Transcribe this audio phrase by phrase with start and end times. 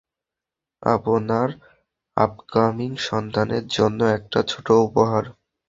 [0.83, 1.49] আপনার
[2.17, 5.23] আপকামিং সন্তানের জন্য একটা ছোট উপহার।